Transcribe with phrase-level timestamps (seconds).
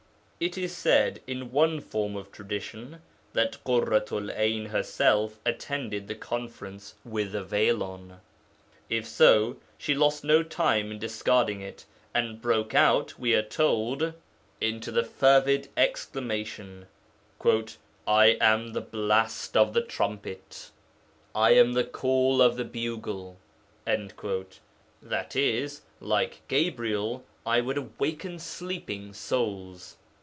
[0.43, 3.03] It is said, in one form of tradition,
[3.33, 8.19] that Ḳurratu'l 'Ayn herself attended the conference with a veil on.
[8.89, 14.13] If so, she lost no time in discarding it, and broke out (we are told)
[14.59, 16.87] into the fervid exclamation,
[17.45, 20.71] 'I am the blast of the trumpet,
[21.35, 23.37] I am the call of the bugle,'
[23.85, 25.69] i.e.
[25.99, 29.97] 'Like Gabriel, I would awaken sleeping souls.'